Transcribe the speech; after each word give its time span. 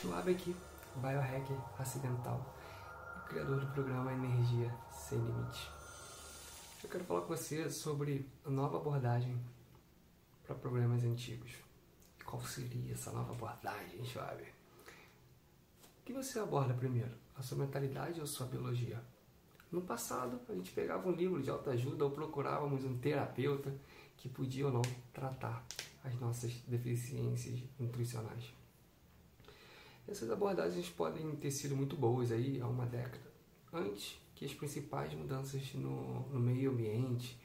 Schwab 0.00 0.30
aqui, 0.30 0.54
biohacker 0.94 1.56
acidental 1.76 2.54
criador 3.28 3.58
do 3.58 3.66
programa 3.72 4.12
Energia 4.12 4.72
Sem 4.92 5.18
Limite. 5.18 5.68
Eu 6.84 6.88
quero 6.88 7.02
falar 7.02 7.22
com 7.22 7.26
você 7.26 7.68
sobre 7.68 8.24
a 8.44 8.48
nova 8.48 8.76
abordagem 8.76 9.36
para 10.44 10.54
problemas 10.54 11.02
antigos. 11.02 11.50
Qual 12.24 12.40
seria 12.42 12.92
essa 12.92 13.10
nova 13.10 13.32
abordagem, 13.32 14.04
Schwab? 14.04 14.40
O 14.40 16.04
que 16.04 16.12
você 16.12 16.38
aborda 16.38 16.74
primeiro? 16.74 17.16
A 17.36 17.42
sua 17.42 17.58
mentalidade 17.58 18.20
ou 18.20 18.24
a 18.24 18.28
sua 18.28 18.46
biologia? 18.46 19.02
No 19.72 19.82
passado, 19.82 20.40
a 20.48 20.52
gente 20.52 20.70
pegava 20.70 21.08
um 21.08 21.12
livro 21.12 21.42
de 21.42 21.50
autoajuda 21.50 22.04
ou 22.04 22.12
procurávamos 22.12 22.84
um 22.84 22.96
terapeuta 22.98 23.74
que 24.16 24.28
podia 24.28 24.66
ou 24.66 24.72
não 24.72 24.82
tratar 25.12 25.66
as 26.04 26.14
nossas 26.20 26.52
deficiências 26.68 27.60
nutricionais. 27.80 28.57
Essas 30.08 30.30
abordagens 30.30 30.88
podem 30.88 31.36
ter 31.36 31.50
sido 31.50 31.76
muito 31.76 31.94
boas 31.94 32.32
aí 32.32 32.58
há 32.62 32.66
uma 32.66 32.86
década, 32.86 33.30
antes 33.70 34.18
que 34.34 34.46
as 34.46 34.54
principais 34.54 35.12
mudanças 35.12 35.74
no, 35.74 36.26
no 36.30 36.40
meio 36.40 36.70
ambiente, 36.70 37.38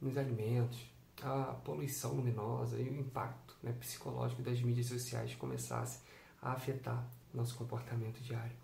nos 0.00 0.18
alimentos, 0.18 0.90
a 1.22 1.54
poluição 1.64 2.14
luminosa 2.14 2.80
e 2.80 2.88
o 2.88 2.98
impacto 2.98 3.56
né, 3.62 3.72
psicológico 3.78 4.42
das 4.42 4.60
mídias 4.60 4.86
sociais 4.86 5.36
começassem 5.36 6.02
a 6.42 6.52
afetar 6.52 7.08
nosso 7.32 7.54
comportamento 7.56 8.20
diário. 8.20 8.56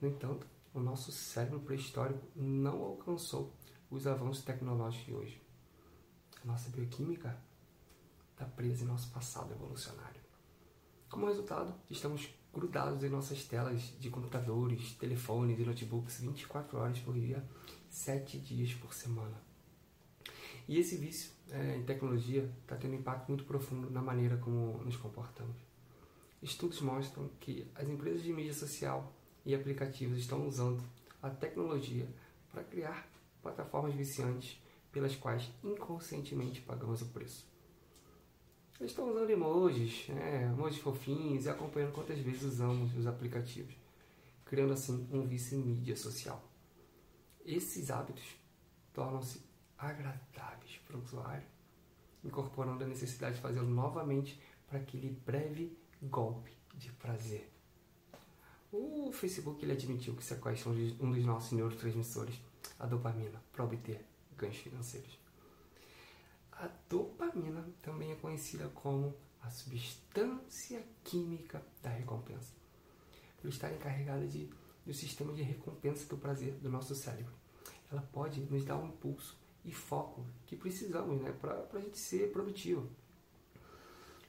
No 0.00 0.08
entanto, 0.08 0.46
o 0.72 0.78
nosso 0.78 1.10
cérebro 1.10 1.58
pré-histórico 1.60 2.24
não 2.36 2.84
alcançou 2.84 3.52
os 3.90 4.06
avanços 4.06 4.44
tecnológicos 4.44 5.06
de 5.06 5.12
hoje. 5.12 5.42
A 6.40 6.46
nossa 6.46 6.70
bioquímica 6.70 7.36
está 8.30 8.44
presa 8.44 8.84
em 8.84 8.86
nosso 8.86 9.10
passado 9.10 9.52
evolucionário. 9.52 10.17
Como 11.08 11.26
resultado, 11.26 11.74
estamos 11.90 12.28
grudados 12.52 13.02
em 13.02 13.08
nossas 13.08 13.42
telas 13.44 13.94
de 13.98 14.10
computadores, 14.10 14.92
telefones 14.92 15.58
e 15.58 15.64
notebooks 15.64 16.20
24 16.20 16.78
horas 16.78 16.98
por 16.98 17.14
dia, 17.14 17.42
7 17.88 18.38
dias 18.38 18.74
por 18.74 18.92
semana. 18.92 19.40
E 20.68 20.78
esse 20.78 20.98
vício 20.98 21.32
é, 21.50 21.76
em 21.76 21.82
tecnologia 21.82 22.52
está 22.60 22.76
tendo 22.76 22.92
um 22.92 22.98
impacto 22.98 23.28
muito 23.28 23.44
profundo 23.44 23.90
na 23.90 24.02
maneira 24.02 24.36
como 24.36 24.84
nos 24.84 24.98
comportamos. 24.98 25.56
Estudos 26.42 26.82
mostram 26.82 27.30
que 27.40 27.66
as 27.74 27.88
empresas 27.88 28.22
de 28.22 28.30
mídia 28.30 28.52
social 28.52 29.10
e 29.46 29.54
aplicativos 29.54 30.18
estão 30.18 30.46
usando 30.46 30.82
a 31.22 31.30
tecnologia 31.30 32.06
para 32.52 32.62
criar 32.62 33.08
plataformas 33.42 33.94
viciantes 33.94 34.60
pelas 34.92 35.16
quais 35.16 35.50
inconscientemente 35.64 36.60
pagamos 36.60 37.00
o 37.00 37.06
preço. 37.06 37.48
Eles 38.80 38.92
estão 38.92 39.10
usando 39.10 39.28
emojis, 39.28 40.06
né, 40.08 40.44
emojis 40.44 40.78
fofinhos 40.78 41.46
e 41.46 41.50
acompanhando 41.50 41.92
quantas 41.92 42.18
vezes 42.20 42.42
usamos 42.42 42.96
os 42.96 43.06
aplicativos, 43.08 43.74
criando 44.44 44.72
assim 44.72 45.08
um 45.12 45.26
vício 45.26 45.58
em 45.58 45.62
mídia 45.62 45.96
social. 45.96 46.40
Esses 47.44 47.90
hábitos 47.90 48.36
tornam-se 48.92 49.42
agradáveis 49.76 50.78
para 50.86 50.96
o 50.96 51.02
usuário, 51.02 51.46
incorporando 52.24 52.84
a 52.84 52.86
necessidade 52.86 53.36
de 53.36 53.40
fazê-lo 53.40 53.68
novamente 53.68 54.40
para 54.68 54.78
aquele 54.78 55.10
breve 55.26 55.76
golpe 56.02 56.52
de 56.74 56.92
prazer. 56.92 57.50
O 58.70 59.10
Facebook 59.12 59.64
ele 59.64 59.72
admitiu 59.72 60.14
que 60.14 60.22
sequestra 60.22 60.70
um 60.70 61.10
dos 61.10 61.24
nossos 61.24 61.52
neurotransmissores, 61.52 62.40
a 62.78 62.86
dopamina, 62.86 63.42
para 63.50 63.64
obter 63.64 64.04
ganhos 64.36 64.58
financeiros. 64.58 65.18
A 66.60 66.68
dopamina 66.88 67.64
também 67.80 68.10
é 68.10 68.16
conhecida 68.16 68.68
como 68.70 69.14
a 69.40 69.48
substância 69.48 70.84
química 71.04 71.64
da 71.80 71.88
recompensa, 71.88 72.52
por 73.40 73.48
estar 73.48 73.72
encarregada 73.72 74.26
de, 74.26 74.50
do 74.84 74.92
sistema 74.92 75.32
de 75.32 75.42
recompensa 75.42 76.08
do 76.08 76.18
prazer 76.18 76.54
do 76.54 76.68
nosso 76.68 76.96
cérebro. 76.96 77.32
Ela 77.92 78.02
pode 78.12 78.40
nos 78.40 78.64
dar 78.64 78.76
um 78.76 78.88
impulso 78.88 79.38
e 79.64 79.72
foco 79.72 80.26
que 80.46 80.56
precisamos 80.56 81.22
né, 81.22 81.30
para 81.30 81.64
a 81.72 81.78
gente 81.78 81.96
ser 81.96 82.32
produtivo. 82.32 82.90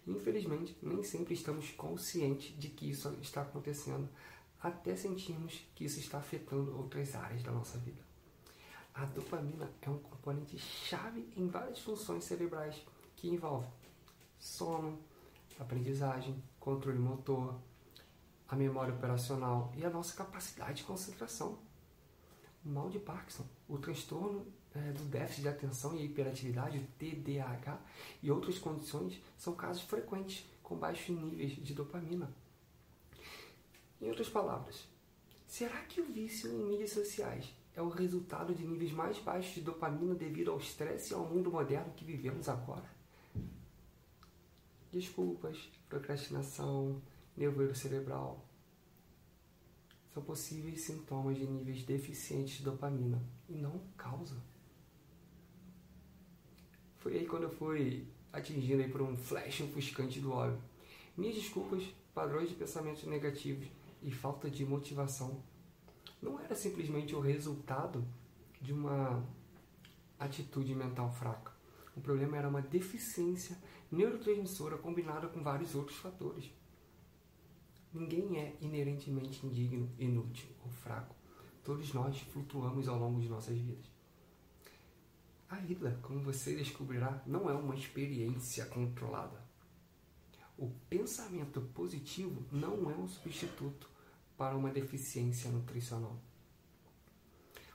Infelizmente, 0.05 0.77
nem 0.83 1.01
sempre 1.01 1.33
estamos 1.33 1.71
conscientes 1.71 2.55
de 2.59 2.69
que 2.69 2.91
isso 2.91 3.09
está 3.23 3.41
acontecendo, 3.41 4.07
até 4.61 4.95
sentirmos 4.95 5.67
que 5.73 5.83
isso 5.83 5.99
está 5.99 6.19
afetando 6.19 6.77
outras 6.77 7.15
áreas 7.15 7.41
da 7.41 7.51
nossa 7.51 7.79
vida. 7.79 8.08
A 8.93 9.05
dopamina 9.05 9.71
é 9.81 9.89
um 9.89 9.99
componente 9.99 10.57
chave 10.57 11.31
em 11.35 11.47
várias 11.47 11.79
funções 11.79 12.23
cerebrais 12.23 12.81
que 13.15 13.29
envolvem 13.29 13.69
sono, 14.39 14.97
aprendizagem, 15.59 16.41
controle 16.59 16.97
motor, 16.97 17.59
a 18.47 18.55
memória 18.55 18.93
operacional 18.93 19.71
e 19.75 19.85
a 19.85 19.89
nossa 19.89 20.15
capacidade 20.15 20.77
de 20.77 20.83
concentração. 20.83 21.59
O 22.65 22.69
mal 22.69 22.89
de 22.89 22.99
Parkinson, 22.99 23.45
o 23.67 23.77
transtorno 23.77 24.45
é, 24.73 24.91
do 24.91 25.03
déficit 25.05 25.43
de 25.43 25.49
atenção 25.49 25.95
e 25.95 26.05
hiperatividade, 26.05 26.77
o 26.77 26.87
TDAH, 26.97 27.79
e 28.21 28.31
outras 28.31 28.57
condições 28.57 29.21
são 29.37 29.55
casos 29.55 29.83
frequentes 29.83 30.45
com 30.63 30.75
baixos 30.75 31.15
níveis 31.15 31.51
de 31.51 31.73
dopamina. 31.73 32.33
Em 34.01 34.07
outras 34.09 34.29
palavras, 34.29 34.87
será 35.45 35.81
que 35.83 35.99
o 35.99 36.05
vício 36.05 36.51
em 36.51 36.69
mídias 36.69 36.91
sociais 36.91 37.49
é 37.75 37.81
o 37.81 37.89
resultado 37.89 38.53
de 38.53 38.65
níveis 38.65 38.91
mais 38.91 39.19
baixos 39.19 39.55
de 39.55 39.61
dopamina 39.61 40.15
devido 40.15 40.51
ao 40.51 40.57
estresse 40.57 41.11
e 41.11 41.15
ao 41.15 41.25
mundo 41.25 41.51
moderno 41.51 41.93
que 41.93 42.03
vivemos 42.03 42.49
agora. 42.49 42.89
Desculpas, 44.91 45.69
procrastinação, 45.87 47.01
nevoeiro 47.37 47.75
cerebral 47.75 48.43
são 50.13 50.23
possíveis 50.23 50.81
sintomas 50.81 51.37
de 51.37 51.45
níveis 51.45 51.83
deficientes 51.83 52.57
de 52.57 52.63
dopamina 52.63 53.21
e 53.47 53.53
não 53.53 53.79
causa. 53.95 54.35
Foi 56.97 57.17
aí 57.17 57.25
quando 57.25 57.43
eu 57.43 57.49
fui 57.51 58.07
atingido 58.33 58.81
aí 58.81 58.89
por 58.89 59.01
um 59.01 59.15
flash 59.15 59.61
ofuscante 59.61 60.19
do 60.19 60.31
óbvio. 60.31 60.61
Minhas 61.15 61.35
desculpas, 61.35 61.83
padrões 62.13 62.49
de 62.49 62.55
pensamentos 62.55 63.03
negativos 63.03 63.67
e 64.01 64.11
falta 64.11 64.49
de 64.49 64.65
motivação 64.65 65.41
não 66.21 66.39
era 66.39 66.55
simplesmente 66.55 67.15
o 67.15 67.19
resultado 67.19 68.05
de 68.61 68.73
uma 68.73 69.23
atitude 70.19 70.75
mental 70.75 71.11
fraca. 71.11 71.51
O 71.95 72.01
problema 72.01 72.37
era 72.37 72.49
uma 72.49 72.61
deficiência 72.61 73.57
neurotransmissora 73.91 74.77
combinada 74.77 75.27
com 75.27 75.41
vários 75.41 75.75
outros 75.75 75.97
fatores. 75.97 76.51
Ninguém 77.93 78.37
é 78.37 78.55
inerentemente 78.61 79.45
indigno, 79.45 79.89
inútil 79.97 80.49
ou 80.63 80.69
fraco. 80.69 81.15
Todos 81.63 81.93
nós 81.93 82.19
flutuamos 82.19 82.87
ao 82.87 82.99
longo 82.99 83.19
de 83.19 83.27
nossas 83.27 83.57
vidas. 83.57 83.85
A 85.49 85.55
vida, 85.55 85.97
como 86.03 86.21
você 86.21 86.55
descobrirá, 86.55 87.23
não 87.25 87.49
é 87.49 87.53
uma 87.53 87.75
experiência 87.75 88.65
controlada. 88.67 89.43
O 90.55 90.69
pensamento 90.89 91.61
positivo 91.73 92.45
não 92.51 92.91
é 92.91 92.93
um 92.93 93.07
substituto 93.07 93.89
para 94.39 94.55
uma 94.55 94.69
deficiência 94.69 95.51
nutricional. 95.51 96.17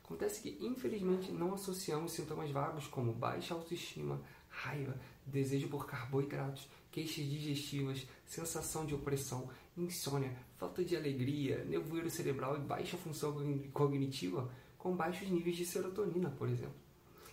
Acontece 0.02 0.40
que, 0.40 0.56
infelizmente, 0.64 1.30
não 1.30 1.52
associamos 1.52 2.12
sintomas 2.12 2.50
vagos 2.50 2.86
como 2.86 3.12
baixa 3.12 3.52
autoestima, 3.52 4.18
raiva, 4.48 4.98
desejo 5.26 5.68
por 5.68 5.84
carboidratos, 5.84 6.66
queixas 6.90 7.26
digestivas, 7.26 8.06
sensação 8.24 8.86
de 8.86 8.94
opressão, 8.94 9.50
insônia, 9.76 10.34
falta 10.56 10.82
de 10.82 10.96
alegria, 10.96 11.62
nevoeiro 11.64 12.08
cerebral 12.08 12.56
e 12.56 12.60
baixa 12.60 12.96
função 12.96 13.34
cognitiva 13.70 14.50
com 14.78 14.96
baixos 14.96 15.28
níveis 15.28 15.56
de 15.56 15.66
serotonina, 15.66 16.30
por 16.30 16.48
exemplo. 16.48 16.76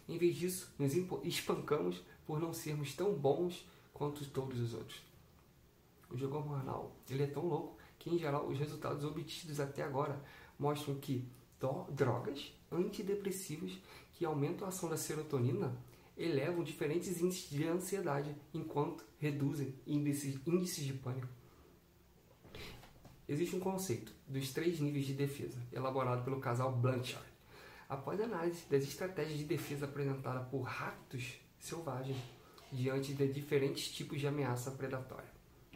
Em 0.10 0.18
vez 0.18 0.36
disso, 0.36 0.74
nos 0.78 0.94
espancamos 1.24 2.04
por 2.26 2.38
não 2.38 2.52
sermos 2.52 2.94
tão 2.94 3.14
bons 3.14 3.66
quanto 3.94 4.30
todos 4.30 4.60
os 4.60 4.74
outros. 4.74 5.02
O 6.10 6.18
jogo 6.18 6.36
hormonal 6.36 6.92
ele 7.10 7.24
é 7.24 7.28
tão 7.28 7.46
louco 7.46 7.81
que, 8.02 8.10
em 8.10 8.18
geral, 8.18 8.48
os 8.48 8.58
resultados 8.58 9.06
obtidos 9.06 9.60
até 9.60 9.84
agora 9.84 10.20
mostram 10.58 10.96
que 10.96 11.28
drogas 11.92 12.52
antidepressivos 12.72 13.80
que 14.14 14.26
aumentam 14.26 14.66
a 14.66 14.70
ação 14.70 14.90
da 14.90 14.98
serotonina 14.98 15.78
elevam 16.18 16.64
diferentes 16.64 17.22
índices 17.22 17.50
de 17.50 17.68
ansiedade, 17.68 18.36
enquanto 18.54 19.06
reduzem 19.20 19.76
índices, 19.86 20.34
de 20.84 20.94
pânico. 20.94 21.28
Existe 23.30 23.56
um 23.56 23.60
conceito 23.60 24.12
dos 24.28 24.52
três 24.52 24.80
níveis 24.80 25.06
de 25.06 25.14
defesa, 25.14 25.60
elaborado 25.72 26.24
pelo 26.24 26.40
casal 26.40 26.72
Blanchard. 26.72 27.26
Após 27.88 28.20
análise 28.20 28.66
das 28.68 28.84
estratégias 28.84 29.38
de 29.38 29.46
defesa 29.46 29.86
apresentadas 29.86 30.48
por 30.50 30.62
ratos 30.62 31.40
selvagens 31.60 32.18
diante 32.72 33.14
de 33.14 33.32
diferentes 33.32 33.92
tipos 33.92 34.20
de 34.20 34.28
ameaça 34.28 34.72
predatória. 34.72 35.30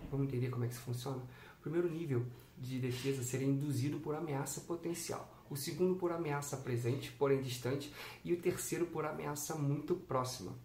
Vamos 0.09 0.27
entender 0.27 0.49
como 0.49 0.65
é 0.65 0.67
que 0.67 0.73
isso 0.73 0.83
funciona? 0.83 1.21
Primeiro 1.65 1.89
nível 1.89 2.23
de 2.55 2.79
defesa 2.79 3.23
seria 3.23 3.47
induzido 3.47 3.99
por 3.99 4.13
ameaça 4.13 4.61
potencial, 4.61 5.43
o 5.49 5.55
segundo 5.55 5.95
por 5.95 6.11
ameaça 6.11 6.55
presente, 6.57 7.11
porém 7.13 7.41
distante, 7.41 7.91
e 8.23 8.31
o 8.33 8.39
terceiro 8.39 8.85
por 8.85 9.03
ameaça 9.03 9.55
muito 9.55 9.95
próxima. 9.95 10.55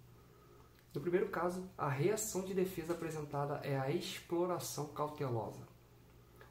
No 0.94 1.00
primeiro 1.00 1.30
caso, 1.30 1.66
a 1.78 1.88
reação 1.88 2.44
de 2.44 2.52
defesa 2.52 2.92
apresentada 2.92 3.62
é 3.64 3.78
a 3.78 3.90
exploração 3.90 4.88
cautelosa. 4.88 5.66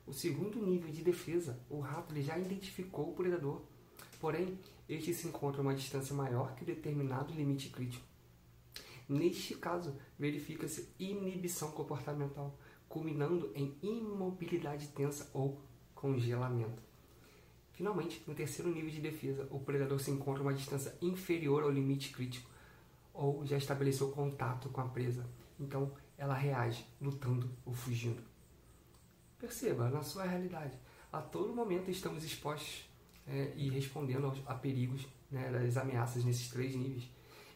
O 0.07 0.13
segundo 0.13 0.59
nível 0.65 0.89
de 0.89 1.03
defesa, 1.03 1.59
o 1.69 1.79
rato 1.79 2.19
já 2.19 2.35
identificou 2.39 3.11
o 3.11 3.13
predador, 3.13 3.61
porém, 4.19 4.57
este 4.87 5.13
se 5.13 5.27
encontra 5.27 5.61
a 5.61 5.63
uma 5.63 5.75
distância 5.75 6.15
maior 6.15 6.55
que 6.55 6.65
determinado 6.65 7.35
limite 7.35 7.69
crítico. 7.69 8.03
Neste 9.07 9.53
caso, 9.53 9.95
verifica-se 10.17 10.89
inibição 10.97 11.71
comportamental, 11.71 12.57
culminando 12.89 13.51
em 13.55 13.77
imobilidade 13.81 14.87
tensa 14.89 15.29
ou 15.33 15.61
congelamento. 15.95 16.81
Finalmente, 17.71 18.21
no 18.27 18.35
terceiro 18.35 18.73
nível 18.73 18.89
de 18.89 18.99
defesa, 18.99 19.47
o 19.51 19.59
predador 19.59 19.99
se 20.01 20.11
encontra 20.11 20.41
a 20.41 20.45
uma 20.45 20.53
distância 20.53 20.93
inferior 21.01 21.63
ao 21.63 21.71
limite 21.71 22.11
crítico 22.11 22.49
ou 23.13 23.45
já 23.45 23.57
estabeleceu 23.57 24.11
contato 24.11 24.67
com 24.69 24.81
a 24.81 24.89
presa. 24.89 25.25
Então, 25.57 25.93
ela 26.17 26.33
reage, 26.33 26.85
lutando 26.99 27.49
ou 27.65 27.73
fugindo. 27.73 28.21
Perceba, 29.37 29.89
na 29.89 30.03
sua 30.03 30.25
realidade, 30.25 30.77
a 31.11 31.21
todo 31.21 31.55
momento 31.55 31.89
estamos 31.89 32.25
expostos 32.25 32.89
é, 33.25 33.53
e 33.55 33.69
respondendo 33.69 34.33
a 34.45 34.53
perigos 34.55 35.07
né, 35.31 35.49
das 35.49 35.77
ameaças 35.77 36.25
nesses 36.25 36.49
três 36.49 36.75
níveis. 36.75 37.09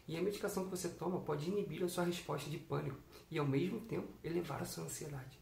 E 0.06 0.16
a 0.16 0.22
medicação 0.22 0.64
que 0.64 0.70
você 0.70 0.88
toma 0.88 1.20
pode 1.20 1.48
inibir 1.48 1.82
a 1.82 1.88
sua 1.88 2.04
resposta 2.04 2.50
de 2.50 2.58
pânico 2.58 2.98
e, 3.30 3.38
ao 3.38 3.46
mesmo 3.46 3.80
tempo, 3.80 4.12
elevar 4.22 4.62
a 4.62 4.66
sua 4.66 4.84
ansiedade. 4.84 5.38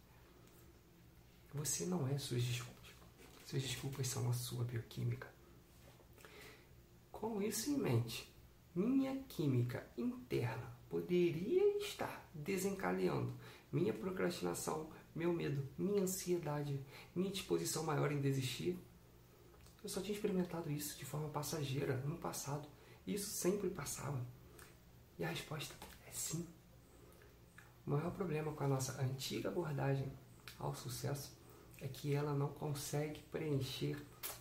Você 1.54 1.84
não 1.86 2.06
é 2.06 2.16
suas 2.18 2.42
desculpas. 2.42 2.90
Suas 3.44 3.62
desculpas 3.62 4.06
são 4.06 4.30
a 4.30 4.32
sua 4.32 4.64
bioquímica. 4.64 5.28
Com 7.10 7.42
isso 7.42 7.70
em 7.70 7.76
mente, 7.76 8.32
minha 8.74 9.16
química 9.28 9.86
interna 9.96 10.74
poderia 10.88 11.78
estar 11.78 12.28
desencadeando 12.34 13.34
minha 13.70 13.92
procrastinação, 13.92 14.90
meu 15.14 15.32
medo, 15.32 15.66
minha 15.78 16.02
ansiedade, 16.02 16.80
minha 17.14 17.30
disposição 17.30 17.84
maior 17.84 18.12
em 18.12 18.20
desistir? 18.20 18.78
Eu 19.82 19.88
só 19.88 20.00
tinha 20.00 20.14
experimentado 20.14 20.70
isso 20.70 20.98
de 20.98 21.04
forma 21.04 21.28
passageira 21.28 21.96
no 22.06 22.16
passado. 22.16 22.68
Isso 23.06 23.30
sempre 23.30 23.68
passava. 23.68 24.24
E 25.18 25.24
a 25.24 25.28
resposta 25.28 25.74
é 26.06 26.12
sim. 26.12 26.46
O 27.86 27.90
maior 27.90 28.12
problema 28.12 28.52
com 28.52 28.64
a 28.64 28.68
nossa 28.68 29.00
antiga 29.02 29.48
abordagem 29.48 30.12
ao 30.58 30.74
sucesso 30.74 31.36
é 31.80 31.88
que 31.88 32.14
ela 32.14 32.32
não 32.32 32.48
consegue 32.48 33.20
preencher 33.30 33.96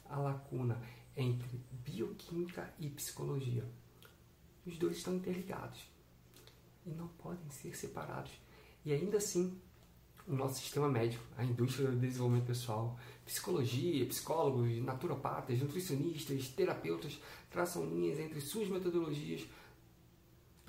a 0.07 0.17
lacuna 0.17 0.79
entre 1.17 1.59
bioquímica 1.71 2.71
e 2.79 2.89
psicologia. 2.89 3.65
Os 4.65 4.77
dois 4.77 4.97
estão 4.97 5.15
interligados 5.15 5.81
e 6.85 6.91
não 6.91 7.07
podem 7.07 7.49
ser 7.49 7.75
separados. 7.75 8.31
E 8.85 8.93
ainda 8.93 9.17
assim, 9.17 9.59
o 10.27 10.33
nosso 10.33 10.59
sistema 10.59 10.87
médico, 10.87 11.23
a 11.35 11.43
indústria 11.43 11.89
do 11.89 11.99
desenvolvimento 11.99 12.45
pessoal, 12.45 12.97
psicologia, 13.25 14.05
psicólogos, 14.05 14.77
naturopatas, 14.83 15.59
nutricionistas, 15.59 16.49
terapeutas 16.49 17.19
traçam 17.49 17.85
linhas 17.85 18.19
entre 18.19 18.39
suas 18.39 18.67
metodologias 18.67 19.47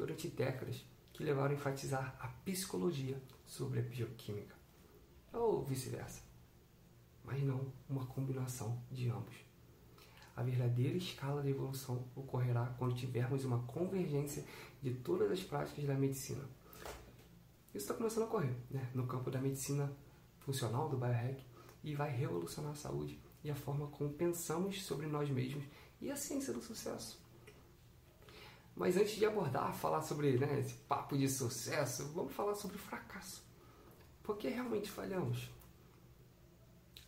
durante 0.02 0.26
décadas 0.26 0.84
que 1.12 1.22
levaram 1.22 1.52
a 1.52 1.54
enfatizar 1.54 2.16
a 2.18 2.26
psicologia 2.26 3.22
sobre 3.46 3.78
a 3.78 3.82
bioquímica, 3.82 4.56
ou 5.32 5.64
vice-versa, 5.64 6.22
mas 7.24 7.40
não 7.40 7.72
uma 7.88 8.04
combinação 8.06 8.82
de 8.90 9.08
ambos. 9.08 9.36
A 10.34 10.42
verdadeira 10.42 10.96
escala 10.96 11.40
da 11.40 11.48
evolução 11.48 12.04
ocorrerá 12.16 12.74
quando 12.78 12.96
tivermos 12.96 13.44
uma 13.44 13.62
convergência 13.62 14.44
de 14.82 14.92
todas 14.92 15.30
as 15.30 15.40
práticas 15.44 15.84
da 15.84 15.94
medicina. 15.94 16.42
Isso 17.72 17.84
está 17.84 17.94
começando 17.94 18.24
a 18.24 18.26
ocorrer 18.26 18.56
né? 18.70 18.90
no 18.92 19.06
campo 19.06 19.30
da 19.30 19.40
medicina 19.40 19.92
funcional, 20.40 20.88
do 20.88 20.96
biohack, 20.96 21.46
e 21.84 21.94
vai 21.94 22.10
revolucionar 22.10 22.72
a 22.72 22.76
saúde 22.76 23.20
e 23.44 23.50
a 23.52 23.54
forma 23.54 23.86
como 23.86 24.12
pensamos 24.12 24.82
sobre 24.82 25.06
nós 25.06 25.30
mesmos 25.30 25.64
e 26.00 26.10
a 26.10 26.16
ciência 26.16 26.52
do 26.52 26.60
sucesso. 26.60 27.21
Mas 28.74 28.96
antes 28.96 29.16
de 29.16 29.26
abordar, 29.26 29.74
falar 29.74 30.02
sobre 30.02 30.38
né, 30.38 30.60
esse 30.60 30.74
papo 30.74 31.16
de 31.16 31.28
sucesso, 31.28 32.10
vamos 32.14 32.32
falar 32.32 32.54
sobre 32.54 32.78
fracasso. 32.78 33.42
Por 34.22 34.36
que 34.36 34.48
realmente 34.48 34.90
falhamos? 34.90 35.50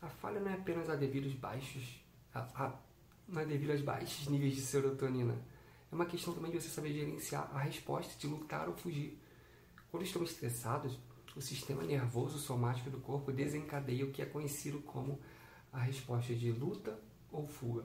A 0.02 0.08
falha 0.08 0.40
não 0.40 0.50
é 0.50 0.54
apenas 0.54 0.90
a 0.90 0.94
devido 0.94 1.24
aos 1.24 1.34
baixos, 1.34 2.04
a, 2.34 2.40
a 2.54 2.78
não 3.26 3.40
é 3.40 3.46
devido 3.46 3.70
aos 3.70 3.80
baixos 3.80 4.28
níveis 4.28 4.54
de 4.54 4.60
serotonina. 4.60 5.34
É 5.90 5.94
uma 5.94 6.04
questão 6.04 6.34
também 6.34 6.50
de 6.50 6.60
você 6.60 6.68
saber 6.68 6.92
gerenciar 6.92 7.50
a 7.54 7.60
resposta 7.60 8.18
de 8.18 8.26
lutar 8.26 8.68
ou 8.68 8.76
fugir. 8.76 9.18
Quando 9.90 10.02
estamos 10.02 10.32
estressados, 10.32 10.98
o 11.34 11.40
sistema 11.40 11.82
nervoso 11.82 12.38
somático 12.38 12.90
do 12.90 13.00
corpo 13.00 13.32
desencadeia 13.32 14.04
o 14.04 14.10
que 14.10 14.20
é 14.20 14.26
conhecido 14.26 14.80
como 14.80 15.18
a 15.72 15.78
resposta 15.78 16.34
de 16.34 16.52
luta 16.52 17.00
ou 17.32 17.46
fuga. 17.46 17.84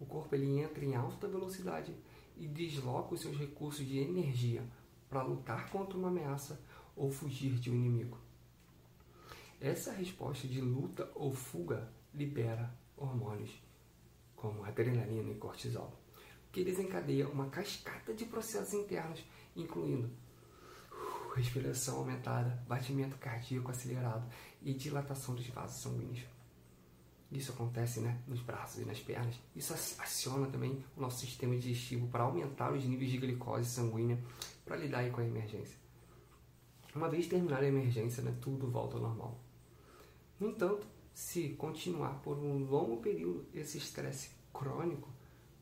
O 0.00 0.06
corpo 0.06 0.34
ele 0.34 0.60
entra 0.60 0.84
em 0.84 0.94
alta 0.94 1.28
velocidade 1.28 1.94
e 2.38 2.46
desloca 2.46 3.14
os 3.14 3.20
seus 3.20 3.36
recursos 3.36 3.86
de 3.86 3.98
energia 3.98 4.64
para 5.08 5.22
lutar 5.22 5.70
contra 5.70 5.98
uma 5.98 6.08
ameaça 6.08 6.60
ou 6.96 7.10
fugir 7.10 7.54
de 7.54 7.70
um 7.70 7.74
inimigo. 7.74 8.18
Essa 9.60 9.92
resposta 9.92 10.46
de 10.46 10.60
luta 10.60 11.10
ou 11.14 11.32
fuga 11.32 11.92
libera 12.14 12.72
hormônios 12.96 13.50
como 14.36 14.64
adrenalina 14.64 15.30
e 15.30 15.34
cortisol, 15.34 15.92
que 16.52 16.62
desencadeia 16.62 17.28
uma 17.28 17.48
cascata 17.48 18.14
de 18.14 18.24
processos 18.24 18.72
internos, 18.72 19.24
incluindo 19.56 20.10
respiração 21.38 21.98
aumentada, 21.98 22.62
batimento 22.66 23.16
cardíaco 23.16 23.70
acelerado 23.70 24.28
e 24.62 24.74
dilatação 24.74 25.34
dos 25.34 25.46
vasos 25.48 25.82
sanguíneos. 25.82 26.37
Isso 27.30 27.52
acontece 27.52 28.00
né, 28.00 28.18
nos 28.26 28.40
braços 28.40 28.80
e 28.80 28.86
nas 28.86 29.00
pernas. 29.00 29.34
Isso 29.54 29.74
aciona 29.74 30.46
também 30.46 30.82
o 30.96 31.00
nosso 31.00 31.20
sistema 31.20 31.54
digestivo 31.56 32.08
para 32.08 32.24
aumentar 32.24 32.72
os 32.72 32.84
níveis 32.84 33.10
de 33.10 33.18
glicose 33.18 33.68
sanguínea 33.68 34.18
para 34.64 34.76
lidar 34.76 35.10
com 35.10 35.20
a 35.20 35.24
emergência. 35.24 35.76
Uma 36.94 37.08
vez 37.08 37.26
terminada 37.26 37.64
a 37.64 37.68
emergência, 37.68 38.22
né, 38.22 38.34
tudo 38.40 38.70
volta 38.70 38.96
ao 38.96 39.02
normal. 39.02 39.38
No 40.40 40.48
entanto, 40.48 40.86
se 41.12 41.50
continuar 41.50 42.20
por 42.22 42.38
um 42.38 42.64
longo 42.64 43.02
período, 43.02 43.46
esse 43.52 43.76
estresse 43.76 44.30
crônico 44.52 45.10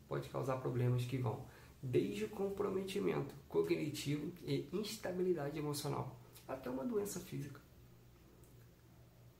pode 0.09 0.29
causar 0.29 0.59
problemas 0.59 1.05
que 1.05 1.19
vão 1.19 1.45
desde 1.83 2.25
o 2.25 2.29
comprometimento 2.29 3.35
cognitivo 3.49 4.33
e 4.45 4.69
instabilidade 4.73 5.59
emocional 5.59 6.17
até 6.47 6.71
uma 6.71 6.85
doença 6.85 7.19
física. 7.21 7.61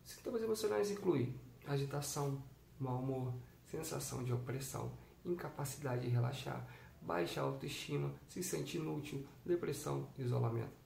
Sintomas 0.05 0.43
emocionais 0.43 0.91
incluem 0.91 1.35
agitação, 1.67 2.43
mau 2.79 3.01
humor, 3.01 3.35
sensação 3.65 4.23
de 4.23 4.33
opressão, 4.33 4.93
incapacidade 5.25 6.03
de 6.03 6.09
relaxar, 6.09 6.67
baixa 7.01 7.41
autoestima, 7.41 8.15
se 8.29 8.43
sente 8.43 8.79
inútil, 8.79 9.27
depressão, 9.45 10.09
isolamento. 10.19 10.77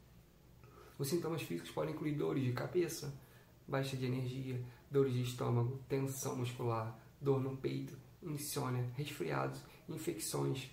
Os 0.98 1.08
sintomas 1.08 1.42
físicos 1.42 1.70
podem 1.70 1.94
incluir 1.94 2.14
dores 2.14 2.44
de 2.44 2.52
cabeça, 2.52 3.12
baixa 3.66 3.96
de 3.96 4.06
energia, 4.06 4.62
dores 4.90 5.14
de 5.14 5.22
estômago, 5.22 5.80
tensão 5.88 6.36
muscular, 6.36 6.98
dor 7.20 7.40
no 7.40 7.56
peito, 7.56 7.96
insônia, 8.22 8.90
resfriados, 8.96 9.62
infecções, 9.88 10.70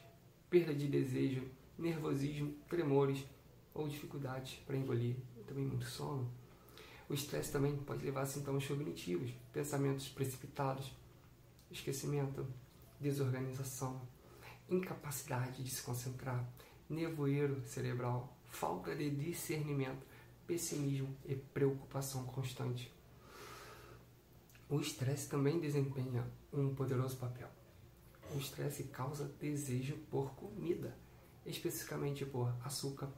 perda 0.50 0.74
de 0.74 0.88
desejo, 0.88 1.50
nervosismo, 1.78 2.54
tremores 2.68 3.26
ou 3.74 3.88
dificuldades 3.88 4.56
para 4.66 4.76
engolir, 4.76 5.16
também 5.48 5.66
muito 5.66 5.86
sono. 5.86 6.30
O 7.10 7.14
estresse 7.14 7.52
também 7.52 7.76
pode 7.78 8.04
levar 8.04 8.22
a 8.22 8.26
sintomas 8.26 8.66
cognitivos, 8.66 9.32
pensamentos 9.54 10.10
precipitados, 10.10 10.92
esquecimento, 11.72 12.46
desorganização, 13.00 14.02
incapacidade 14.70 15.64
de 15.64 15.70
se 15.70 15.82
concentrar, 15.82 16.46
nevoeiro 16.90 17.66
cerebral, 17.66 18.38
falta 18.50 18.94
de 18.94 19.10
discernimento, 19.10 20.06
pessimismo 20.46 21.16
e 21.26 21.36
preocupação 21.36 22.26
constante. 22.26 22.92
O 24.70 24.82
estresse 24.82 25.30
também 25.30 25.60
desempenha 25.62 26.30
um 26.52 26.76
poderoso 26.76 27.16
papel. 27.16 27.50
O 28.36 28.38
estresse 28.38 28.84
causa 28.86 29.26
desejo 29.40 29.96
por 30.12 30.32
comida, 30.32 30.94
especificamente 31.46 32.26
por 32.26 32.54
açúcar 32.66 33.10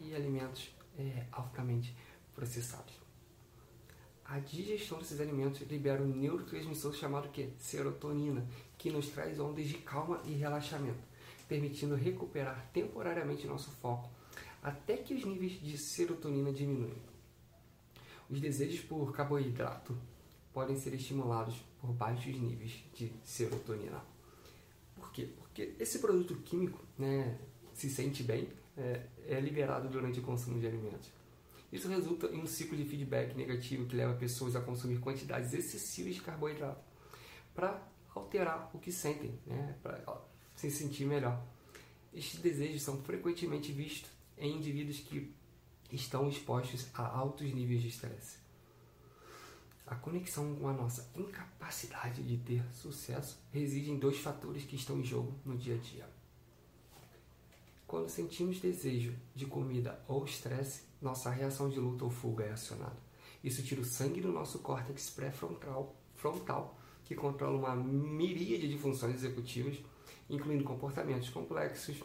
e 0.00 0.14
alimentos 0.14 0.74
é, 0.96 1.26
altamente 1.30 1.94
processados. 2.34 3.07
A 4.28 4.38
digestão 4.40 4.98
desses 4.98 5.20
alimentos 5.22 5.62
libera 5.62 6.02
um 6.02 6.14
neurotransmissor 6.14 6.92
chamado 6.92 7.30
que? 7.30 7.48
Serotonina, 7.58 8.46
que 8.76 8.90
nos 8.90 9.08
traz 9.08 9.40
ondas 9.40 9.66
de 9.66 9.78
calma 9.78 10.20
e 10.26 10.32
relaxamento, 10.32 11.02
permitindo 11.48 11.94
recuperar 11.94 12.68
temporariamente 12.70 13.46
nosso 13.46 13.70
foco 13.70 14.10
até 14.62 14.98
que 14.98 15.14
os 15.14 15.24
níveis 15.24 15.52
de 15.52 15.78
serotonina 15.78 16.52
diminuem. 16.52 17.00
Os 18.28 18.38
desejos 18.38 18.80
por 18.80 19.14
carboidrato 19.14 19.96
podem 20.52 20.76
ser 20.76 20.92
estimulados 20.92 21.56
por 21.80 21.92
baixos 21.92 22.38
níveis 22.38 22.84
de 22.94 23.10
serotonina. 23.24 24.04
Por 24.94 25.10
quê? 25.10 25.30
Porque 25.38 25.74
esse 25.78 26.00
produto 26.00 26.36
químico 26.42 26.84
né, 26.98 27.38
se 27.72 27.88
sente 27.88 28.22
bem, 28.22 28.46
é, 28.76 29.06
é 29.26 29.40
liberado 29.40 29.88
durante 29.88 30.20
o 30.20 30.22
consumo 30.22 30.60
de 30.60 30.66
alimentos. 30.66 31.17
Isso 31.70 31.88
resulta 31.88 32.26
em 32.28 32.40
um 32.40 32.46
ciclo 32.46 32.76
de 32.76 32.84
feedback 32.84 33.34
negativo 33.34 33.86
que 33.86 33.96
leva 33.96 34.14
pessoas 34.14 34.56
a 34.56 34.60
consumir 34.60 34.98
quantidades 35.00 35.52
excessivas 35.52 36.14
de 36.14 36.22
carboidrato 36.22 36.82
para 37.54 37.82
alterar 38.14 38.70
o 38.72 38.78
que 38.78 38.90
sentem, 38.90 39.38
né? 39.46 39.76
para 39.82 40.02
se 40.54 40.70
sentir 40.70 41.04
melhor. 41.04 41.44
Estes 42.12 42.40
desejos 42.40 42.82
são 42.82 43.02
frequentemente 43.02 43.70
vistos 43.70 44.10
em 44.38 44.56
indivíduos 44.56 45.00
que 45.00 45.34
estão 45.92 46.28
expostos 46.28 46.86
a 46.94 47.06
altos 47.06 47.52
níveis 47.52 47.82
de 47.82 47.88
estresse. 47.88 48.38
A 49.86 49.94
conexão 49.94 50.54
com 50.56 50.68
a 50.68 50.72
nossa 50.72 51.10
incapacidade 51.16 52.22
de 52.22 52.36
ter 52.38 52.62
sucesso 52.74 53.38
reside 53.50 53.90
em 53.90 53.98
dois 53.98 54.18
fatores 54.18 54.64
que 54.64 54.76
estão 54.76 54.98
em 54.98 55.04
jogo 55.04 55.34
no 55.44 55.56
dia 55.56 55.76
a 55.76 55.78
dia. 55.78 56.08
Quando 57.86 58.10
sentimos 58.10 58.60
desejo 58.60 59.14
de 59.34 59.46
comida 59.46 59.98
ou 60.06 60.24
estresse, 60.26 60.82
nossa 61.00 61.30
reação 61.30 61.68
de 61.68 61.78
luta 61.78 62.04
ou 62.04 62.10
fuga 62.10 62.44
é 62.44 62.52
acionada. 62.52 62.96
Isso 63.42 63.62
tira 63.62 63.80
o 63.80 63.84
sangue 63.84 64.20
do 64.20 64.32
nosso 64.32 64.58
córtex 64.58 65.10
pré-frontal, 65.10 65.94
frontal, 66.14 66.78
que 67.04 67.14
controla 67.14 67.58
uma 67.58 67.76
miríade 67.76 68.68
de 68.68 68.76
funções 68.76 69.14
executivas, 69.14 69.78
incluindo 70.28 70.64
comportamentos 70.64 71.30
complexos 71.30 72.02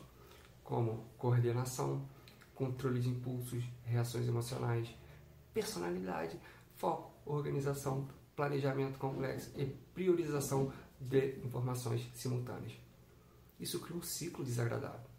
como 0.63 1.05
coordenação, 1.17 2.07
controle 2.55 2.99
de 2.99 3.09
impulsos, 3.09 3.63
reações 3.83 4.27
emocionais, 4.27 4.87
personalidade, 5.53 6.39
foco, 6.75 7.11
organização, 7.25 8.07
planejamento 8.35 8.97
complexo 8.97 9.51
e 9.59 9.65
priorização 9.93 10.71
de 10.99 11.39
informações 11.43 12.09
simultâneas. 12.13 12.73
Isso 13.59 13.79
cria 13.79 13.97
um 13.97 14.01
ciclo 14.01 14.43
desagradável. 14.43 15.09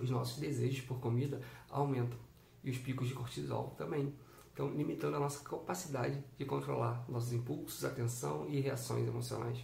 Os 0.00 0.10
nossos 0.10 0.38
desejos 0.38 0.84
por 0.84 0.98
comida 0.98 1.40
aumentam 1.70 2.18
e 2.62 2.70
os 2.70 2.78
picos 2.78 3.08
de 3.08 3.14
cortisol 3.14 3.74
também. 3.76 4.14
Então, 4.52 4.70
limitando 4.70 5.16
a 5.16 5.20
nossa 5.20 5.42
capacidade 5.42 6.22
de 6.36 6.44
controlar 6.44 7.04
nossos 7.08 7.32
impulsos, 7.32 7.84
atenção 7.84 8.46
e 8.48 8.60
reações 8.60 9.06
emocionais. 9.08 9.58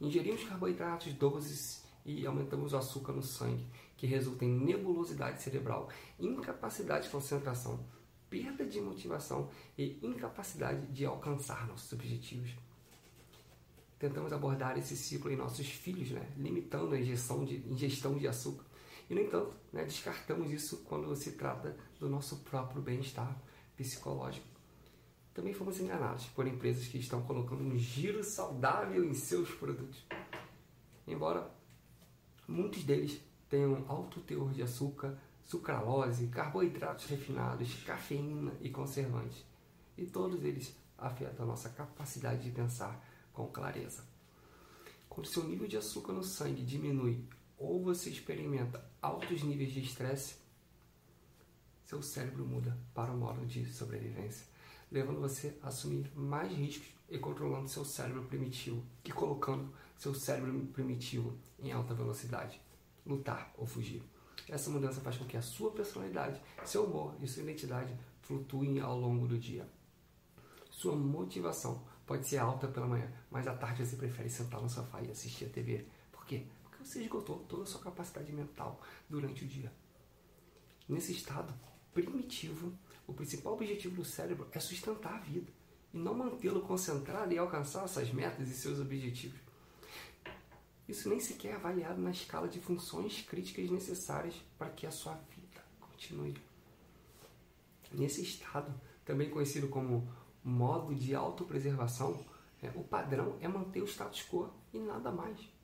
Ingerimos 0.00 0.44
carboidratos 0.44 1.12
doces 1.12 1.84
e 2.04 2.26
aumentamos 2.26 2.72
o 2.72 2.76
açúcar 2.76 3.12
no 3.12 3.22
sangue, 3.22 3.66
que 3.96 4.06
resulta 4.06 4.44
em 4.44 4.58
nebulosidade 4.58 5.42
cerebral, 5.42 5.88
incapacidade 6.18 7.04
de 7.04 7.10
concentração, 7.10 7.78
perda 8.28 8.64
de 8.64 8.80
motivação 8.80 9.50
e 9.76 9.98
incapacidade 10.02 10.86
de 10.86 11.04
alcançar 11.04 11.66
nossos 11.66 11.92
objetivos. 11.92 12.50
Tentamos 13.98 14.32
abordar 14.32 14.78
esse 14.78 14.96
ciclo 14.96 15.30
em 15.30 15.36
nossos 15.36 15.66
filhos, 15.66 16.10
né? 16.10 16.26
limitando 16.38 16.94
a 16.94 16.98
ingestão 16.98 17.44
de, 17.44 17.56
ingestão 17.70 18.16
de 18.16 18.26
açúcar. 18.26 18.64
E, 19.10 19.14
no 19.14 19.22
entanto, 19.22 19.56
né, 19.72 19.84
descartamos 19.84 20.52
isso 20.52 20.84
quando 20.84 21.14
se 21.16 21.32
trata 21.32 21.76
do 21.98 22.08
nosso 22.08 22.36
próprio 22.44 22.80
bem-estar 22.80 23.36
psicológico. 23.76 24.46
Também 25.34 25.52
fomos 25.52 25.80
enganados 25.80 26.26
por 26.26 26.46
empresas 26.46 26.86
que 26.86 26.98
estão 26.98 27.20
colocando 27.22 27.60
um 27.60 27.76
giro 27.76 28.22
saudável 28.22 29.04
em 29.04 29.12
seus 29.12 29.50
produtos. 29.50 30.06
Embora 31.08 31.50
muitos 32.46 32.84
deles 32.84 33.20
tenham 33.48 33.84
alto 33.88 34.20
teor 34.20 34.52
de 34.52 34.62
açúcar, 34.62 35.18
sucralose, 35.44 36.28
carboidratos 36.28 37.06
refinados, 37.06 37.82
cafeína 37.82 38.52
e 38.60 38.70
conservantes. 38.70 39.44
E 39.98 40.06
todos 40.06 40.44
eles 40.44 40.72
afetam 40.96 41.44
a 41.44 41.48
nossa 41.48 41.68
capacidade 41.68 42.44
de 42.44 42.50
pensar 42.52 43.04
com 43.32 43.48
clareza. 43.48 44.04
Quando 45.08 45.26
seu 45.26 45.42
nível 45.42 45.66
de 45.66 45.76
açúcar 45.76 46.12
no 46.12 46.22
sangue 46.22 46.62
diminui 46.62 47.24
ou 47.60 47.82
você 47.82 48.08
experimenta 48.08 48.82
altos 49.02 49.42
níveis 49.42 49.70
de 49.70 49.80
estresse, 49.80 50.36
seu 51.84 52.02
cérebro 52.02 52.46
muda 52.46 52.76
para 52.94 53.12
o 53.12 53.16
modo 53.16 53.44
de 53.44 53.66
sobrevivência, 53.66 54.46
levando 54.90 55.20
você 55.20 55.54
a 55.62 55.68
assumir 55.68 56.10
mais 56.16 56.50
riscos 56.50 56.88
e 57.08 57.18
controlando 57.18 57.68
seu 57.68 57.84
cérebro 57.84 58.24
primitivo 58.24 58.82
e 59.04 59.12
colocando 59.12 59.70
seu 59.98 60.14
cérebro 60.14 60.66
primitivo 60.72 61.36
em 61.58 61.70
alta 61.70 61.92
velocidade, 61.92 62.58
lutar 63.04 63.52
ou 63.58 63.66
fugir. 63.66 64.02
Essa 64.48 64.70
mudança 64.70 65.00
faz 65.02 65.18
com 65.18 65.26
que 65.26 65.36
a 65.36 65.42
sua 65.42 65.70
personalidade, 65.70 66.40
seu 66.64 66.84
humor 66.84 67.14
e 67.20 67.28
sua 67.28 67.42
identidade 67.42 67.94
flutuem 68.22 68.80
ao 68.80 68.98
longo 68.98 69.28
do 69.28 69.38
dia. 69.38 69.68
Sua 70.70 70.96
motivação 70.96 71.84
pode 72.06 72.26
ser 72.26 72.38
alta 72.38 72.66
pela 72.66 72.86
manhã, 72.86 73.12
mas 73.30 73.46
à 73.46 73.54
tarde 73.54 73.84
você 73.84 73.96
prefere 73.96 74.30
sentar 74.30 74.62
no 74.62 74.68
sofá 74.68 75.02
e 75.02 75.10
assistir 75.10 75.44
a 75.44 75.50
TV. 75.50 75.84
Por 76.10 76.24
quê? 76.24 76.46
Você 76.82 77.02
esgotou 77.02 77.40
toda 77.40 77.64
a 77.64 77.66
sua 77.66 77.80
capacidade 77.80 78.32
mental 78.32 78.80
durante 79.08 79.44
o 79.44 79.48
dia. 79.48 79.72
Nesse 80.88 81.12
estado, 81.12 81.54
primitivo, 81.92 82.72
o 83.06 83.12
principal 83.12 83.52
objetivo 83.52 83.96
do 83.96 84.04
cérebro 84.04 84.48
é 84.52 84.58
sustentar 84.58 85.14
a 85.14 85.20
vida 85.20 85.52
e 85.92 85.98
não 85.98 86.14
mantê-lo 86.14 86.62
concentrado 86.62 87.32
em 87.32 87.38
alcançar 87.38 87.86
suas 87.86 88.10
metas 88.12 88.48
e 88.48 88.54
seus 88.54 88.80
objetivos. 88.80 89.38
Isso 90.88 91.08
nem 91.08 91.20
sequer 91.20 91.52
é 91.52 91.54
avaliado 91.54 92.00
na 92.00 92.10
escala 92.10 92.48
de 92.48 92.60
funções 92.60 93.22
críticas 93.22 93.70
necessárias 93.70 94.34
para 94.58 94.70
que 94.70 94.86
a 94.86 94.90
sua 94.90 95.14
vida 95.14 95.62
continue. 95.80 96.36
Nesse 97.92 98.22
estado, 98.22 98.74
também 99.04 99.30
conhecido 99.30 99.68
como 99.68 100.12
modo 100.42 100.94
de 100.94 101.14
autopreservação, 101.14 102.24
é, 102.62 102.70
o 102.74 102.82
padrão 102.82 103.36
é 103.40 103.46
manter 103.46 103.82
o 103.82 103.86
status 103.86 104.26
quo 104.28 104.50
e 104.72 104.78
nada 104.78 105.12
mais. 105.12 105.59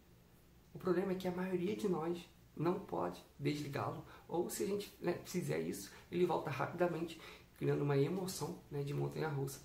O 0.76 0.78
problema 0.78 1.12
é 1.12 1.14
que 1.14 1.26
a 1.26 1.30
maioria 1.32 1.74
de 1.74 1.88
nós 1.88 2.22
não 2.54 2.78
pode 2.78 3.24
desligá-lo, 3.38 4.04
ou 4.28 4.50
se 4.50 4.62
a 4.62 4.66
gente 4.66 4.94
né, 5.00 5.18
fizer 5.24 5.58
isso, 5.58 5.90
ele 6.12 6.26
volta 6.26 6.50
rapidamente, 6.50 7.18
criando 7.56 7.80
uma 7.80 7.96
emoção 7.96 8.58
né, 8.70 8.82
de 8.82 8.92
montanha-russa 8.92 9.62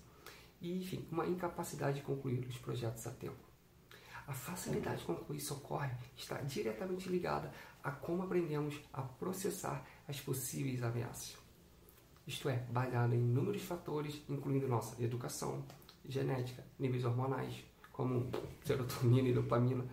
e, 0.58 0.74
enfim, 0.78 1.06
uma 1.12 1.26
incapacidade 1.26 1.98
de 1.98 2.02
concluir 2.02 2.46
os 2.46 2.56
projetos 2.56 3.06
a 3.06 3.10
tempo. 3.10 3.36
A 4.26 4.32
facilidade 4.32 5.04
com 5.04 5.14
que 5.14 5.36
isso 5.36 5.52
ocorre 5.52 5.90
está 6.16 6.40
diretamente 6.40 7.10
ligada 7.10 7.52
a 7.84 7.90
como 7.90 8.22
aprendemos 8.22 8.80
a 8.90 9.02
processar 9.02 9.86
as 10.08 10.18
possíveis 10.18 10.82
ameaças. 10.82 11.36
Isto 12.26 12.48
é, 12.48 12.56
baseado 12.70 13.12
em 13.12 13.18
inúmeros 13.18 13.62
fatores, 13.62 14.22
incluindo 14.30 14.66
nossa 14.66 15.00
educação, 15.02 15.62
genética, 16.08 16.64
níveis 16.78 17.04
hormonais, 17.04 17.62
como 17.92 18.30
serotonina 18.64 19.28
e 19.28 19.34
dopamina, 19.34 19.84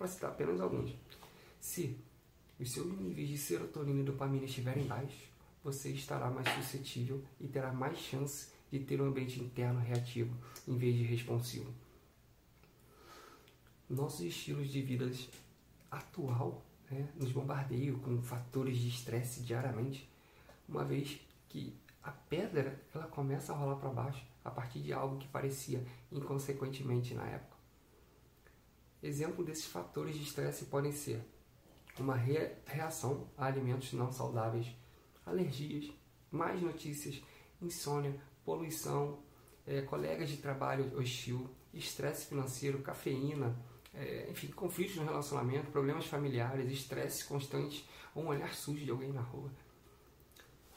para 0.00 0.08
citar 0.08 0.30
apenas 0.30 0.58
alguns. 0.62 0.94
Se 1.60 1.94
os 2.58 2.72
seus 2.72 2.98
níveis 2.98 3.28
de 3.28 3.36
serotonina 3.36 4.00
e 4.00 4.02
dopamina 4.02 4.46
estiverem 4.46 4.86
baixos, 4.86 5.28
você 5.62 5.90
estará 5.90 6.30
mais 6.30 6.48
suscetível 6.54 7.22
e 7.38 7.46
terá 7.46 7.70
mais 7.70 7.98
chance 7.98 8.48
de 8.72 8.78
ter 8.78 8.98
um 8.98 9.08
ambiente 9.08 9.38
interno 9.38 9.78
reativo 9.78 10.34
em 10.66 10.74
vez 10.78 10.96
de 10.96 11.02
responsivo. 11.02 11.70
Nossos 13.90 14.22
estilos 14.22 14.70
de 14.70 14.80
vida 14.80 15.10
atual 15.90 16.64
né, 16.90 17.06
nos 17.14 17.30
bombardeiam 17.30 17.98
com 17.98 18.22
fatores 18.22 18.78
de 18.78 18.88
estresse 18.88 19.42
diariamente, 19.42 20.08
uma 20.66 20.82
vez 20.82 21.20
que 21.46 21.76
a 22.02 22.10
pedra 22.10 22.80
ela 22.94 23.06
começa 23.06 23.52
a 23.52 23.56
rolar 23.56 23.76
para 23.76 23.90
baixo 23.90 24.24
a 24.42 24.50
partir 24.50 24.78
de 24.78 24.94
algo 24.94 25.18
que 25.18 25.28
parecia 25.28 25.84
inconsequentemente 26.10 27.12
na 27.12 27.26
época. 27.26 27.59
Exemplo 29.02 29.44
desses 29.44 29.66
fatores 29.66 30.14
de 30.14 30.22
estresse 30.22 30.66
podem 30.66 30.92
ser 30.92 31.22
uma 31.98 32.16
reação 32.16 33.28
a 33.36 33.46
alimentos 33.46 33.92
não 33.92 34.12
saudáveis, 34.12 34.66
alergias, 35.24 35.90
mais 36.30 36.60
notícias, 36.60 37.22
insônia, 37.60 38.18
poluição, 38.44 39.22
é, 39.66 39.82
colegas 39.82 40.28
de 40.28 40.38
trabalho 40.38 40.96
hostil, 40.98 41.48
estresse 41.72 42.26
financeiro, 42.26 42.82
cafeína, 42.82 43.56
é, 43.94 44.28
enfim, 44.30 44.48
conflitos 44.48 44.96
no 44.96 45.04
relacionamento, 45.04 45.70
problemas 45.70 46.06
familiares, 46.06 46.70
estresse 46.70 47.24
constante 47.24 47.88
ou 48.14 48.24
um 48.24 48.28
olhar 48.28 48.54
sujo 48.54 48.84
de 48.84 48.90
alguém 48.90 49.12
na 49.12 49.20
rua. 49.20 49.50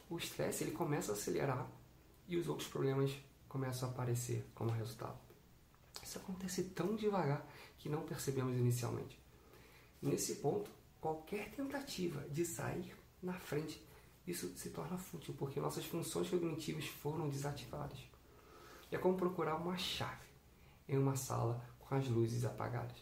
O 0.10 0.18
estresse 0.18 0.64
ele 0.64 0.72
começa 0.72 1.12
a 1.12 1.16
acelerar 1.16 1.70
e 2.28 2.38
os 2.38 2.48
outros 2.48 2.68
problemas 2.68 3.12
começam 3.48 3.90
a 3.90 3.92
aparecer 3.92 4.46
como 4.54 4.72
resultado. 4.72 5.18
Isso 6.02 6.18
acontece 6.18 6.64
tão 6.66 6.96
devagar 6.96 7.48
que 7.84 7.90
não 7.90 8.04
percebemos 8.04 8.58
inicialmente. 8.58 9.20
Nesse 10.02 10.36
ponto, 10.36 10.72
qualquer 11.02 11.52
tentativa 11.52 12.22
de 12.30 12.46
sair 12.46 12.96
na 13.22 13.34
frente, 13.34 13.86
isso 14.26 14.58
se 14.58 14.70
torna 14.70 14.98
fútil, 14.98 15.36
porque 15.38 15.60
nossas 15.60 15.86
funções 15.86 16.30
cognitivas 16.30 16.88
foram 16.88 17.28
desativadas. 17.28 18.00
É 18.90 18.98
como 18.98 19.18
procurar 19.18 19.58
uma 19.58 19.78
chave 19.78 20.26
em 20.88 20.98
uma 20.98 21.18
sala 21.18 21.62
com 21.78 21.94
as 21.94 22.08
luzes 22.08 22.46
apagadas. 22.46 22.96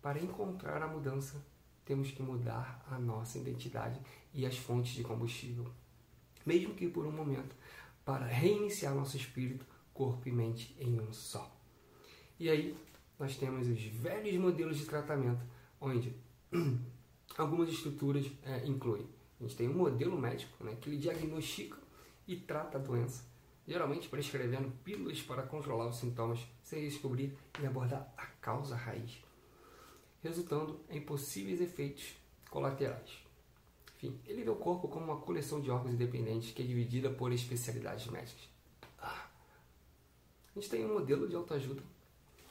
Para 0.00 0.18
encontrar 0.18 0.82
a 0.82 0.88
mudança, 0.88 1.44
temos 1.84 2.10
que 2.10 2.22
mudar 2.22 2.82
a 2.90 2.98
nossa 2.98 3.36
identidade 3.36 4.00
e 4.32 4.46
as 4.46 4.56
fontes 4.56 4.94
de 4.94 5.04
combustível, 5.04 5.70
mesmo 6.46 6.74
que 6.74 6.88
por 6.88 7.04
um 7.04 7.12
momento, 7.12 7.54
para 8.02 8.24
reiniciar 8.24 8.94
nosso 8.94 9.18
espírito, 9.18 9.66
corpo 9.92 10.26
e 10.26 10.32
mente 10.32 10.74
em 10.80 10.98
um 10.98 11.12
só. 11.12 11.54
E 12.38 12.48
aí, 12.48 12.74
nós 13.18 13.36
temos 13.36 13.66
os 13.66 13.82
velhos 13.82 14.34
modelos 14.36 14.78
de 14.78 14.86
tratamento, 14.86 15.44
onde 15.80 16.14
Algumas 17.36 17.68
estruturas 17.68 18.26
é, 18.42 18.66
incluem 18.66 19.06
A 19.38 19.42
gente 19.42 19.56
tem 19.56 19.68
um 19.68 19.74
modelo 19.74 20.18
médico 20.18 20.64
né, 20.64 20.76
que 20.80 20.88
ele 20.88 20.98
diagnostica 20.98 21.76
e 22.26 22.36
trata 22.36 22.78
a 22.78 22.80
doença, 22.80 23.24
geralmente 23.66 24.08
prescrevendo 24.08 24.72
pílulas 24.84 25.20
para 25.22 25.42
controlar 25.42 25.86
os 25.86 25.96
sintomas 25.96 26.40
sem 26.62 26.82
descobrir 26.82 27.36
e 27.60 27.66
abordar 27.66 28.12
a 28.16 28.26
causa 28.26 28.76
raiz, 28.76 29.22
resultando 30.22 30.80
em 30.90 31.00
possíveis 31.00 31.60
efeitos 31.60 32.16
colaterais. 32.50 33.22
Enfim, 33.96 34.18
ele 34.26 34.44
vê 34.44 34.50
o 34.50 34.56
corpo 34.56 34.88
como 34.88 35.06
uma 35.06 35.20
coleção 35.20 35.60
de 35.60 35.70
órgãos 35.70 35.94
independentes 35.94 36.52
que 36.52 36.62
é 36.62 36.66
dividida 36.66 37.10
por 37.10 37.32
especialidades 37.32 38.06
médicas. 38.08 38.48
Ah. 38.98 39.28
A 40.50 40.60
gente 40.60 40.70
tem 40.70 40.84
um 40.84 40.94
modelo 40.94 41.28
de 41.28 41.34
autoajuda 41.34 41.82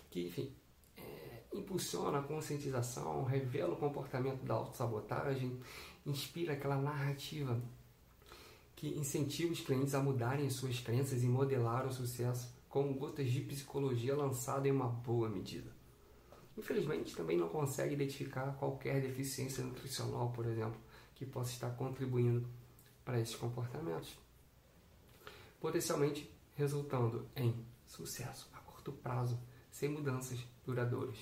que, 0.09 0.25
enfim, 0.25 0.53
é, 0.97 1.43
impulsiona 1.53 2.19
a 2.19 2.23
conscientização, 2.23 3.23
revela 3.23 3.73
o 3.73 3.77
comportamento 3.77 4.43
da 4.43 4.53
autossabotagem, 4.55 5.59
inspira 6.05 6.53
aquela 6.53 6.77
narrativa 6.77 7.61
que 8.75 8.89
incentiva 8.89 9.51
os 9.51 9.61
clientes 9.61 9.95
a 9.95 9.99
mudarem 9.99 10.49
suas 10.49 10.79
crenças 10.79 11.23
e 11.23 11.27
modelar 11.27 11.87
o 11.87 11.91
sucesso 11.91 12.55
com 12.69 12.93
gotas 12.93 13.29
de 13.29 13.41
psicologia 13.41 14.15
lançada 14.15 14.67
em 14.67 14.71
uma 14.71 14.87
boa 14.87 15.27
medida. 15.27 15.75
Infelizmente, 16.55 17.15
também 17.15 17.37
não 17.37 17.49
consegue 17.49 17.93
identificar 17.93 18.55
qualquer 18.57 19.01
deficiência 19.01 19.63
nutricional, 19.63 20.31
por 20.31 20.45
exemplo, 20.45 20.79
que 21.15 21.25
possa 21.25 21.51
estar 21.51 21.71
contribuindo 21.71 22.47
para 23.03 23.19
esses 23.19 23.35
comportamentos, 23.35 24.17
potencialmente 25.59 26.31
resultando 26.55 27.27
em 27.35 27.55
sucesso 27.85 28.49
a 28.53 28.59
curto 28.59 28.91
prazo, 28.91 29.39
sem 29.77 29.89
mudanças 29.89 30.39
duradouras. 30.65 31.19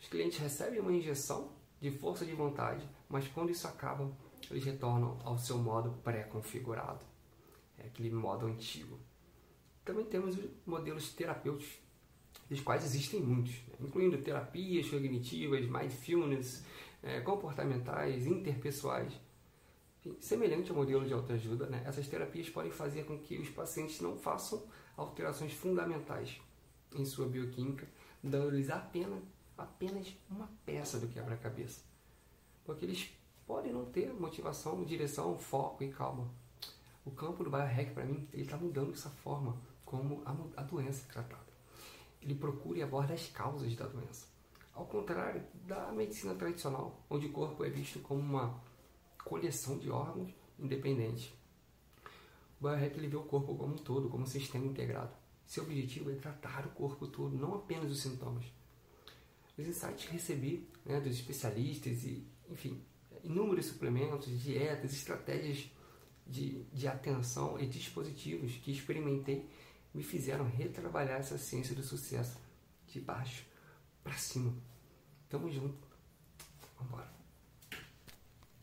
Os 0.00 0.08
clientes 0.08 0.38
recebem 0.38 0.80
uma 0.80 0.90
injeção 0.90 1.52
de 1.82 1.90
força 1.90 2.24
de 2.24 2.32
vontade, 2.32 2.88
mas 3.10 3.28
quando 3.28 3.50
isso 3.50 3.68
acaba, 3.68 4.10
eles 4.50 4.64
retornam 4.64 5.18
ao 5.22 5.36
seu 5.36 5.58
modo 5.58 5.92
pré-configurado, 6.02 7.04
é 7.76 7.86
aquele 7.86 8.10
modo 8.10 8.46
antigo. 8.46 8.98
Também 9.84 10.06
temos 10.06 10.38
os 10.38 10.50
modelos 10.64 11.12
terapêuticos, 11.12 11.78
dos 12.48 12.60
quais 12.62 12.84
existem 12.84 13.20
muitos, 13.20 13.52
né? 13.68 13.74
incluindo 13.80 14.16
terapias 14.16 14.88
cognitivas, 14.88 15.68
mindfulness, 15.68 16.64
é, 17.02 17.20
comportamentais, 17.20 18.26
interpessoais. 18.26 19.12
Enfim, 20.00 20.16
semelhante 20.20 20.70
ao 20.70 20.76
modelo 20.76 21.04
de 21.04 21.12
autoajuda, 21.12 21.66
né? 21.66 21.82
essas 21.84 22.08
terapias 22.08 22.48
podem 22.48 22.72
fazer 22.72 23.04
com 23.04 23.18
que 23.18 23.38
os 23.38 23.50
pacientes 23.50 24.00
não 24.00 24.16
façam 24.16 24.66
alterações 24.96 25.52
fundamentais 25.52 26.40
em 26.94 27.04
sua 27.04 27.26
bioquímica, 27.28 27.88
dando-lhes 28.22 28.70
apenas 28.70 29.22
apenas 29.56 30.14
uma 30.28 30.48
peça 30.64 30.98
do 30.98 31.08
quebra-cabeça. 31.08 31.82
Porque 32.64 32.84
eles 32.84 33.10
podem 33.46 33.72
não 33.72 33.84
ter 33.86 34.12
motivação, 34.12 34.84
direção, 34.84 35.38
foco 35.38 35.82
e 35.84 35.90
calma. 35.90 36.28
O 37.04 37.10
campo 37.10 37.42
do 37.42 37.50
biohack, 37.50 37.92
para 37.92 38.04
mim, 38.04 38.28
ele 38.32 38.42
está 38.42 38.56
mudando 38.56 38.92
dessa 38.92 39.10
forma 39.10 39.56
como 39.84 40.22
a, 40.24 40.60
a 40.60 40.64
doença 40.64 41.04
é 41.08 41.12
tratada. 41.12 41.52
Ele 42.20 42.34
procura 42.34 42.78
e 42.78 42.82
aborda 42.82 43.14
as 43.14 43.26
causas 43.28 43.74
da 43.74 43.86
doença. 43.86 44.26
Ao 44.72 44.86
contrário 44.86 45.42
da 45.66 45.92
medicina 45.92 46.34
tradicional, 46.34 47.04
onde 47.10 47.26
o 47.26 47.32
corpo 47.32 47.64
é 47.64 47.68
visto 47.68 47.98
como 48.00 48.20
uma 48.20 48.60
coleção 49.24 49.78
de 49.78 49.90
órgãos 49.90 50.32
independentes. 50.58 51.32
O 52.60 52.68
biohack 52.68 52.96
ele 52.96 53.08
vê 53.08 53.16
o 53.16 53.24
corpo 53.24 53.56
como 53.56 53.74
um 53.74 53.78
todo, 53.78 54.08
como 54.08 54.22
um 54.22 54.26
sistema 54.26 54.64
integrado. 54.64 55.12
Seu 55.52 55.64
objetivo 55.64 56.10
é 56.10 56.14
tratar 56.14 56.64
o 56.64 56.70
corpo 56.70 57.06
todo, 57.06 57.36
não 57.36 57.56
apenas 57.56 57.92
os 57.92 58.00
sintomas 58.00 58.42
os 59.58 59.66
insights 59.68 60.06
que 60.06 60.12
recebi 60.12 60.66
né, 60.82 60.98
dos 60.98 61.12
especialistas 61.12 62.04
e, 62.04 62.26
enfim, 62.50 62.82
inúmeros 63.22 63.66
suplementos, 63.66 64.42
dietas, 64.42 64.94
estratégias 64.94 65.70
de, 66.26 66.62
de 66.72 66.88
atenção 66.88 67.60
e 67.60 67.66
dispositivos 67.66 68.52
que 68.62 68.72
experimentei 68.72 69.46
me 69.92 70.02
fizeram 70.02 70.48
retrabalhar 70.48 71.20
essa 71.20 71.36
ciência 71.36 71.74
do 71.74 71.82
sucesso 71.82 72.38
de 72.86 72.98
baixo 72.98 73.44
para 74.02 74.14
cima. 74.14 74.54
Tamo 75.28 75.50
junto. 75.50 75.86
Vambora. 76.78 77.21